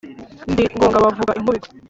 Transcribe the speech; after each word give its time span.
Ndi 0.51 0.63
Ngoga 0.75 0.97
bavuga 1.05 1.31
inkubito 1.37 1.69